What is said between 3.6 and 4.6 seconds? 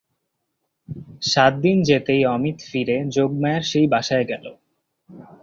সেই বাসায় গেল।